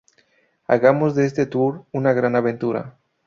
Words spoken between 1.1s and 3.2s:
de este tour, una gran aventura.